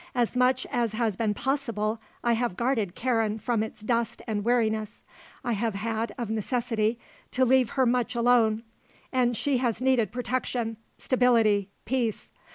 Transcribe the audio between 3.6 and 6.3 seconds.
its dust and weariness. I have had,